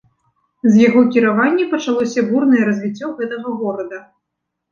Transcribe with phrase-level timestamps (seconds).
[0.67, 3.97] З яго кіравання пачалося бурнае развіццё гэтага горада.